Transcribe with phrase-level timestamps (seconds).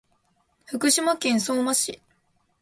[0.65, 2.01] 福島県相馬市